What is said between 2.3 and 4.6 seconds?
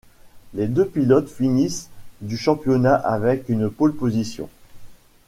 championnat avec une pole position.